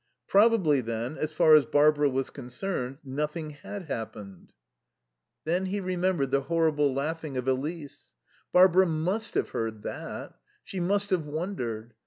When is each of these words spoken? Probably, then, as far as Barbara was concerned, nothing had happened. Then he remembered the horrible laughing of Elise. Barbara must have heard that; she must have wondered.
Probably, 0.27 0.81
then, 0.81 1.15
as 1.19 1.31
far 1.31 1.53
as 1.53 1.67
Barbara 1.67 2.09
was 2.09 2.31
concerned, 2.31 2.97
nothing 3.03 3.51
had 3.51 3.83
happened. 3.83 4.51
Then 5.45 5.67
he 5.67 5.79
remembered 5.79 6.31
the 6.31 6.41
horrible 6.41 6.91
laughing 6.91 7.37
of 7.37 7.47
Elise. 7.47 8.09
Barbara 8.51 8.87
must 8.87 9.35
have 9.35 9.49
heard 9.49 9.83
that; 9.83 10.39
she 10.63 10.79
must 10.79 11.11
have 11.11 11.27
wondered. 11.27 11.93